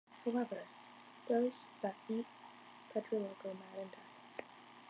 [0.25, 0.61] However,
[1.27, 2.25] those that eat
[2.91, 4.43] Pedrillo go mad and die.